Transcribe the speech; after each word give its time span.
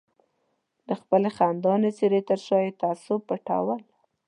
د 0.87 0.89
خپلې 1.01 1.29
خندانې 1.37 1.89
څېرې 1.97 2.21
تر 2.29 2.39
شا 2.45 2.59
یې 2.65 2.71
تعصب 2.81 3.19
پټول. 3.29 3.79